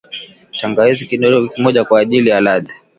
Tangawizi 0.59 1.05
kidogo 1.05 1.47
kimojaa 1.47 1.85
kwaajili 1.85 2.29
ya 2.29 2.41
ladha 2.41 2.73